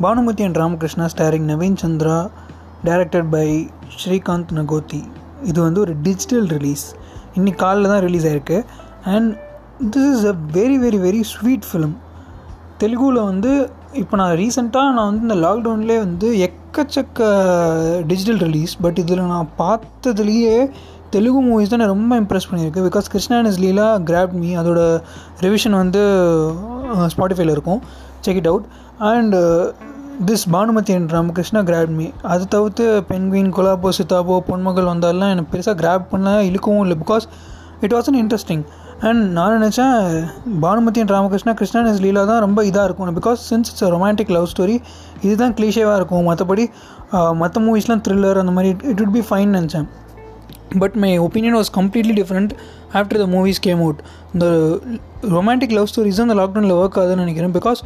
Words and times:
Bhanumathi 0.00 0.42
and 0.46 0.58
Ramakrishna 0.62 1.06
starring 1.12 1.48
Naveen 1.52 1.76
Chandra 1.82 2.16
directed 2.88 3.28
by 3.34 3.48
Srikanth 4.02 4.52
Nagothi. 4.58 5.00
இது 5.50 5.58
வந்து 5.66 5.80
ஒரு 5.80 5.92
digital 6.06 6.46
release 6.56 6.84
இன்னைக்கு 7.36 7.60
காலைல 7.64 7.90
தான் 7.92 8.02
ரிலீஸ் 8.06 8.26
ஆயிருக்கு. 8.30 8.58
And 9.14 9.30
this 9.92 10.08
is 10.14 10.26
a 10.32 10.34
very 10.58 10.76
very 10.84 10.98
very 11.06 11.20
sweet 11.32 11.66
film 11.70 11.94
தெலுங்குவில் 12.80 13.20
வந்து 13.30 13.52
இப்போ 14.02 14.16
நான் 14.20 14.34
ரீசெண்டாக 14.42 14.94
நான் 14.96 15.08
வந்து 15.10 15.26
இந்த 15.28 15.36
லாக்டவுன்லேயே 15.46 15.98
வந்து 16.06 16.28
எக்கச்சக்க 16.48 17.20
டிஜிட்டல் 18.10 18.40
ரிலீஸ் 18.46 18.74
பட் 18.84 19.00
இதில் 19.02 19.30
நான் 19.34 19.50
பார்த்ததுலேயே 19.62 20.56
தெலுங்கு 21.14 21.40
மூவிஸ் 21.48 21.72
தான் 21.72 21.92
ரொம்ப 21.94 22.12
இம்ப்ரெஸ் 22.22 22.48
பண்ணியிருக்கு 22.50 22.86
because 22.88 23.10
Krishna 23.14 23.38
is 23.50 23.60
Leela 23.64 23.88
grab 24.10 24.32
me 24.42 24.56
அதோட 24.62 24.80
ரிவிஷன் 25.46 25.76
வந்து 25.82 26.02
uh, 26.94 27.06
ஸ்பாட்டிஃபைல 27.14 27.54
இருக்கும். 27.56 27.82
Check 28.26 28.40
it 28.42 28.50
out 28.52 28.66
and 29.12 29.36
this 30.28 30.44
Bhanumathi 30.54 30.92
and 30.98 31.12
Ramakrishna 31.16 31.60
grab 31.68 31.94
me 32.00 32.06
அது 32.32 32.44
தவிர்த்து 32.54 32.84
பென்குயின் 33.10 33.50
கொலாபோ 33.56 33.90
சித்தாபோ 33.98 34.36
பொன்மகள் 34.50 34.88
வந்தாலாம் 34.92 35.32
எனக்கு 35.34 35.52
பெருசாக 35.54 35.76
கிராப் 35.82 36.04
பண்ண 36.12 36.34
இழுக்கவும் 36.50 36.84
இல்லை 36.86 36.96
because 37.04 37.26
it 37.86 37.94
was 37.96 38.08
an 38.10 38.18
interesting 38.22 38.64
and 39.08 39.22
நான் 39.36 39.54
நினச்சேன் 39.58 39.94
பானுமதி 40.64 41.00
அண்ட் 41.02 41.14
ராமகிருஷ்ணா 41.14 41.52
கிருஷ்ணா 41.60 41.80
இஸ் 41.92 42.02
லீலா 42.04 42.22
தான் 42.30 42.42
ரொம்ப 42.44 42.60
இதாக 42.68 42.84
இருக்கும். 42.88 43.16
Because 43.20 43.40
since 43.50 43.70
it's 43.70 43.86
romantic 43.94 44.30
love 44.36 44.46
story 44.52 44.76
இதுதான் 45.26 45.54
கிளீஷேவாக 45.58 45.96
இருக்கும். 46.00 46.28
மற்றபடி 46.28 46.66
மற்ற 47.40 47.62
மூவிஸ்லாம் 47.66 48.04
த்ரில்லர் 48.06 48.40
அந்த 48.42 48.54
மாதிரி 48.58 48.70
இட் 48.92 49.02
உட் 49.04 49.14
பி 49.16 49.22
ஃபைன் 49.30 49.50
நினச்சேன். 49.58 49.88
But 50.82 50.94
my 51.02 51.10
opinion 51.24 51.56
was 51.58 51.72
completely 51.78 52.14
different 52.20 52.52
after 52.98 53.20
the 53.22 53.26
movies 53.34 53.60
came 53.66 53.80
out 53.86 54.00
இந்த 54.34 54.46
ரொமான்டிக் 55.36 55.74
லவ் 55.78 55.90
ஸ்டோரிஸ் 55.92 56.20
தான் 56.20 56.28
இந்த 56.28 56.38
லாக்டவுனில் 56.42 56.76
ஒர்க் 56.80 56.96
ஆகுதுன்னு 57.00 57.24
நினைக்கிறேன். 57.24 57.54
Because 57.58 57.82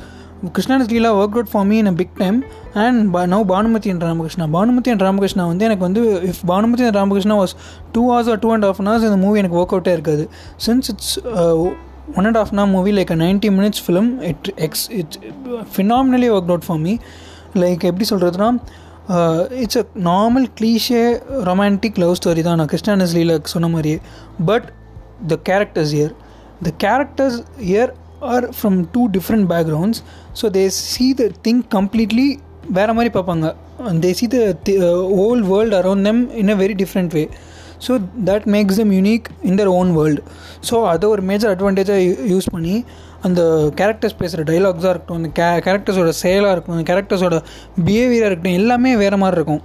Krishna 0.55 0.77
Leela 0.93 1.11
work 1.21 1.37
out 1.37 1.51
for 1.53 1.67
me 1.71 1.77
in 1.83 1.91
a 1.91 1.95
big 2.01 2.15
time 2.19 2.39
and 2.85 3.01
பா 3.15 3.21
now 3.33 3.45
Bhanumathi 3.53 3.91
and 3.91 4.03
Ramakrishna. 4.03 4.47
Bhanumathi 4.57 4.91
and 4.91 5.01
Ramakrishna 5.01 5.45
வந்து 5.47 5.65
எனக்கு 5.65 5.85
வந்து 5.89 6.03
if 6.31 6.43
Bhanumathi 6.47 6.85
and 6.85 6.99
Ramakrishna 7.01 7.37
was 7.43 7.55
two 7.93 8.03
hours 8.11 8.31
or 8.33 8.39
two 8.39 8.53
and 8.53 8.65
half 8.65 8.81
hours 8.81 9.07
இந்த 9.11 9.19
movie 9.25 9.39
எனக்கு 9.43 9.59
work 9.63 9.75
அவுட்டே 9.77 9.93
இருக்காது. 9.97 10.25
Since 10.67 10.89
it's 10.93 11.15
one 12.19 12.25
and 12.25 12.37
half 12.37 12.53
நான் 12.59 12.71
movie 12.71 12.93
like 12.99 13.13
a 13.13 13.19
ninety 13.25 13.51
minutes 13.59 13.83
film 13.87 14.11
it 14.31 14.49
X 14.67 14.87
it's 15.01 15.19
phenomenally 15.77 16.31
work 16.37 16.53
out 16.55 16.67
for 16.67 16.79
me 16.79 16.97
like 17.55 17.83
எப்படி 17.91 18.07
சொல்கிறதுனா 18.11 18.49
it's 19.63 19.79
a 19.79 19.85
normal 20.11 20.47
cliche 20.61 21.05
romantic 21.51 22.01
love 22.03 22.15
story 22.23 22.43
தான் 22.43 22.57
நான் 22.57 22.73
கிருஷ்ணா 22.73 22.95
லீலாக்கு 22.95 23.55
சொன்ன 23.57 23.69
மாதிரியே. 23.69 24.01
But 24.47 24.67
the 25.27 25.39
characters 25.49 25.95
here 25.99 26.15
the 26.63 26.71
characters 26.85 27.39
here 27.71 27.93
are 28.21 28.47
from 28.59 28.79
two 28.93 29.09
different 29.17 29.47
backgrounds 29.53 30.01
so 30.43 30.49
they 30.59 30.67
see 30.67 31.15
the 31.15 31.29
thing 31.49 31.65
completely 31.75 32.29
வேறு 32.79 32.95
மாதிரி 32.95 33.11
பார்ப்பாங்க. 33.19 33.47
They 34.05 34.11
see 34.11 34.27
the 34.27 34.39
whole 35.19 35.43
world 35.53 35.77
around 35.81 36.03
them 36.03 36.23
in 36.43 36.49
a 36.49 36.55
very 36.55 36.77
different 36.83 37.13
way 37.13 37.29
so 37.87 37.93
that 38.25 38.47
makes 38.55 38.77
them 38.77 38.93
unique 38.93 39.27
in 39.43 39.59
their 39.61 39.71
own 39.79 39.91
world 39.99 40.23
so 40.71 40.85
அதை 40.93 41.09
ஒரு 41.09 41.23
major 41.23 41.53
அட்வான்டேஜாக 41.57 42.31
use 42.33 42.49
பண்ணி 42.53 42.85
அந்த 43.23 43.43
characters 43.77 44.19
பேசுகிற 44.19 44.43
டைலாக்ஸாக 44.53 44.89
இருக்கட்டும் 44.89 45.17
அந்த 45.17 45.29
கே 45.29 45.49
கேரக்டர்ஸோட 45.67 46.09
செயலாக 46.09 46.53
இருக்கட்டும் 46.53 46.79
அந்த 46.79 46.87
கேரக்டர்ஸோட 46.93 47.37
பிஹேவியராக 47.85 48.29
இருக்கட்டும் 48.31 48.53
எல்லாமே 48.53 48.97
வேறு 48.97 49.17
மாதிரி 49.17 49.37
இருக்கும். 49.37 49.63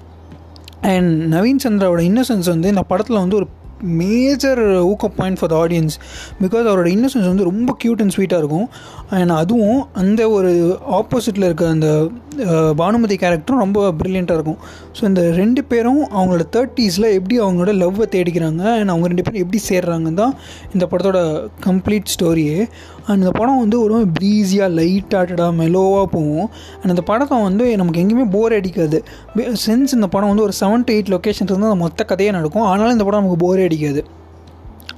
அண்ட் 0.81 1.33
நவீன் 1.33 1.63
சந்திராவோட 1.63 1.99
இன்னசென்ஸ் 1.99 2.47
வந்து 2.49 2.67
இந்த 2.67 2.81
படத்தில் 2.81 3.17
வந்து 3.17 3.35
ஒரு 3.35 3.47
மேஜர் 3.81 4.59
ஊக்க 4.59 5.07
point 5.07 5.39
for 5.39 5.49
the 5.49 5.67
audience 5.67 5.95
because 6.41 6.69
அவரோட 6.71 6.89
இன்னசென்ஸ் 6.95 7.27
வந்து 7.27 7.43
ரொம்ப 7.43 7.77
க்யூட் 7.83 7.99
அண்ட் 7.99 8.13
ஸ்வீட்டாக 8.17 8.37
இருக்கும். 8.37 8.69
அண்ட் 9.09 9.29
அதுவும் 9.29 9.87
அந்த 9.93 10.29
ஒரு 10.29 10.79
ஆப்போசிட்டில் 10.91 11.43
இருக்க 11.43 11.67
அந்த 11.67 12.09
பானுமதி 12.81 13.15
கேரக்டரும் 13.21 13.61
ரொம்ப 13.63 13.79
ப்ரில்லியண்ட்டாக 13.99 14.37
இருக்கும். 14.39 14.59
ஸோ 14.97 15.01
இந்த 15.09 15.21
ரெண்டு 15.39 15.61
பேரும் 15.71 15.99
அவங்களோட 16.17 16.43
தேர்ட்டிஸில் 16.55 17.07
எப்படி 17.17 17.35
அவங்களோட 17.45 17.71
லவ்வை 17.81 18.05
தேடிக்கிறாங்க 18.15 18.63
அண்ட் 18.77 18.93
அவங்க 18.93 19.09
ரெண்டு 19.11 19.25
பேரும் 19.27 19.43
எப்படி 19.43 19.59
சேர்றாங்கன்னு 19.69 20.19
தான் 20.21 20.33
இந்த 20.75 20.85
படத்தோட 20.91 21.19
கம்ப்ளீட் 21.67 22.13
ஸ்டோரியே 22.15 22.59
அண்ட் 23.07 23.19
இந்த 23.23 23.33
படம் 23.39 23.61
வந்து 23.63 23.77
ஒரு 23.85 23.99
ப்ரீஸியாக 24.19 24.69
லைட் 24.79 25.17
ஆட்டடாக 25.19 25.51
மெலோவாக 25.61 26.07
போகும். 26.15 26.47
அண்ட் 26.79 26.93
அந்த 26.95 27.05
படத்தை 27.11 27.41
வந்து 27.49 27.67
நமக்கு 27.81 28.01
எங்கேயுமே 28.03 28.27
போர் 28.37 28.57
அடிக்காது. 28.59 28.99
சென்ஸ் 29.65 29.97
இந்த 29.99 30.09
படம் 30.15 30.31
வந்து 30.33 30.47
ஒரு 30.47 30.55
செவன் 30.61 30.87
டு 30.87 30.95
எயிட் 30.95 31.13
லொக்கேஷன் 31.15 31.51
இருந்தால் 31.51 31.81
மொத்த 31.85 32.09
கதையாக 32.13 32.37
நடக்கும். 32.39 32.67
ஆனாலும் 32.71 32.95
இந்த 32.97 33.07
படம் 33.09 33.23
நமக்கு 33.23 33.45
போரே 33.45 33.67
அடிக்காது. 33.69 34.03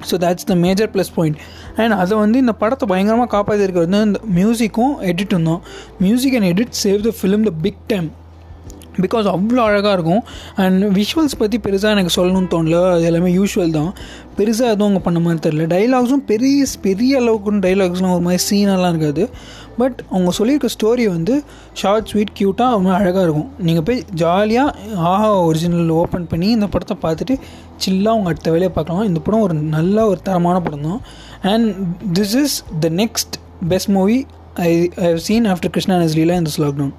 So 0.09 0.17
that's 0.23 0.49
the 0.51 0.57
major 0.65 0.91
plus 0.95 1.13
point 1.17 1.37
and 1.81 1.95
அதை 2.01 2.13
வந்து 2.23 2.39
இந்த 2.45 2.55
படத்தை 2.63 2.87
பயங்கரமாக 2.93 3.31
காப்பாற்றிருக்கிறது 3.35 3.87
வந்து 3.89 4.01
இந்த 4.09 4.19
மியூசிக்கும் 4.39 4.95
எடிட்டும் 5.11 5.47
தான். 5.51 5.63
Music 6.05 6.35
and 6.39 6.49
edit 6.53 6.75
save 6.85 6.99
the 7.07 7.13
film 7.21 7.47
the 7.49 7.53
big 7.67 7.81
time 7.93 8.09
because 9.03 9.27
அவ்வளோ 9.33 9.61
அழகாக 9.67 9.93
இருக்கும். 9.97 10.23
அண்ட் 10.63 10.81
விஷுவல்ஸ் 10.97 11.35
பற்றி 11.39 11.57
பெருசாக 11.65 11.95
எனக்கு 11.95 12.13
சொல்லணும்னு 12.17 12.49
தோணல. 12.51 12.79
அது 12.95 13.05
எல்லாமே 13.09 13.29
யூஷுவல் 13.37 13.73
தான். 13.77 13.89
பெருசாக 14.37 14.73
எதுவும் 14.73 14.87
அவங்க 14.87 15.01
பண்ண 15.05 15.19
மாதிரி 15.25 15.39
தெரில 15.45 15.65
டைலாக்ஸும் 15.73 16.23
பெரிய 16.31 16.65
பெரிய 16.85 17.21
அளவுக்கு 17.21 17.63
டைலாக்ஸ்லாம் 17.65 18.13
ஒரு 18.17 18.23
மாதிரி 18.27 18.41
சீனெல்லாம் 18.49 18.93
இருக்காது. 18.93 19.23
பட் 19.79 19.97
அவங்க 20.13 20.31
சொல்லியிருக்க 20.38 20.69
ஸ்டோரி 20.75 21.06
வந்து 21.16 21.35
ஷார்ட் 21.81 22.09
ஸ்வீட் 22.11 22.34
க்யூட்டாக 22.39 22.75
ரொம்ப 22.75 22.89
அழகாக 22.97 23.23
இருக்கும். 23.28 23.50
நீங்கள் 23.67 23.85
போய் 23.88 24.01
ஜாலியாக 24.22 24.97
ஆஹா 25.11 25.29
ஒரிஜினல் 25.50 25.94
ஓப்பன் 26.01 26.28
பண்ணி 26.34 26.50
இந்த 26.57 26.67
படத்தை 26.73 26.97
பார்த்துட்டு 27.06 27.38
சில்லாக 27.85 28.13
அவங்க 28.16 28.31
அடுத்த 28.33 28.50
வேலையை 28.56 28.72
பார்க்கலாம். 28.78 29.07
இந்த 29.12 29.22
படம் 29.28 29.45
ஒரு 29.47 29.57
நல்ல 29.78 29.97
ஒரு 30.12 30.19
தரமான 30.29 30.59
படம் 30.67 30.88
தான். 30.89 31.01
And 31.53 31.69
this 32.19 32.35
is 32.44 32.57
the 32.85 32.89
next 33.01 33.35
best 33.73 33.91
movie 33.97 34.19
I 34.67 34.69
I 35.03 35.06
have 35.09 35.23
seen 35.29 35.47
after 35.53 35.73
Krishna 35.75 35.97
நஸ்லீலா 36.03 36.38
in 36.41 36.47
this 36.50 36.62
lockdown 36.63 36.94